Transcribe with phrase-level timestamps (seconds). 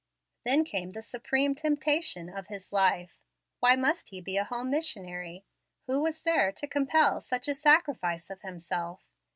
[0.45, 3.19] Then came the supreme temptation of his life.
[3.59, 5.45] Why must he be a home missionary?
[5.85, 9.03] Who was there to compel such a sacrifice of himself?